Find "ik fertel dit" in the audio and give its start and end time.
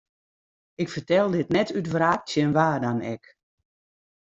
0.81-1.49